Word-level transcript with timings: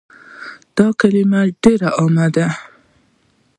دا 0.75 0.87
کلمه 0.99 1.41
ډيره 1.63 1.89
عامه 1.97 2.27
ده 2.35 2.47